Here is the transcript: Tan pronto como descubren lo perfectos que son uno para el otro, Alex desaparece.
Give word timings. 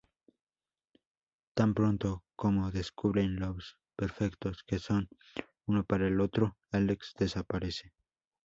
Tan 1.53 1.75
pronto 1.75 2.23
como 2.35 2.71
descubren 2.71 3.35
lo 3.39 3.55
perfectos 3.95 4.63
que 4.65 4.79
son 4.79 5.07
uno 5.67 5.83
para 5.83 6.07
el 6.07 6.19
otro, 6.21 6.57
Alex 6.71 7.13
desaparece. 7.19 7.93